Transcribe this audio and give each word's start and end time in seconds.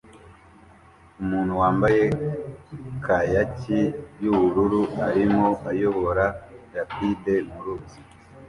Umuntu 1.21 1.53
wambaye 1.61 2.03
kayaki 3.05 3.81
yubururu 4.23 4.81
arimo 5.07 5.47
ayobora 5.71 6.25
rapide 6.73 7.33
muruzi 7.49 7.97